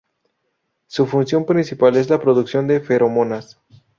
[0.87, 3.59] Su función principal es la producción de feromonas.